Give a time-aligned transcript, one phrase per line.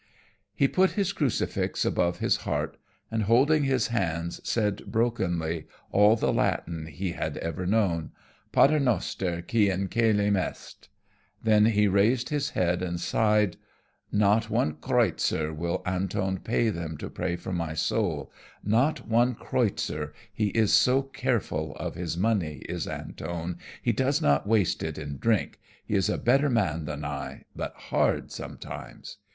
[0.55, 2.75] He put his crucifix above his heart,
[3.11, 8.09] and folding his hands said brokenly all the Latin he had ever known,
[8.51, 10.89] "Pater noster, qui in cælum est."
[11.43, 13.57] Then he raised his head and sighed,
[14.11, 18.31] "Not one kreutzer will Antone pay them to pray for my soul,
[18.63, 24.47] not one kreutzer, he is so careful of his money, is Antone, he does not
[24.47, 29.17] waste it in drink, he is a better man than I, but hard sometimes.